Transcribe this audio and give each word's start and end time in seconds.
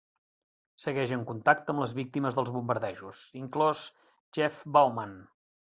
Segueix 0.85 1.13
en 1.17 1.25
contacte 1.31 1.73
amb 1.75 1.83
les 1.83 1.93
víctimes 1.99 2.39
dels 2.39 2.51
bombardejos, 2.57 3.21
inclòs 3.45 3.87
Jeff 4.41 4.69
Bauman. 4.81 5.17